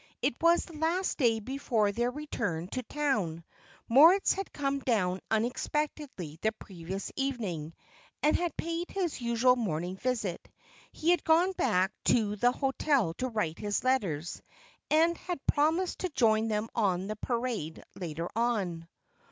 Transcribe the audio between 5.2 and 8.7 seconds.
unexpectedly the previous evening, and had